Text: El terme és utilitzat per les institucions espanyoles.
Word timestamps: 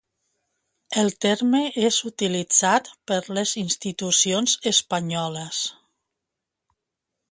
El 1.01 1.11
terme 1.25 1.59
és 1.91 1.99
utilitzat 2.11 2.91
per 3.13 3.21
les 3.41 3.55
institucions 3.65 4.59
espanyoles. 4.75 5.65